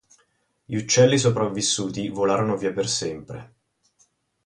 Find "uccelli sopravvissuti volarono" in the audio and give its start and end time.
0.77-2.57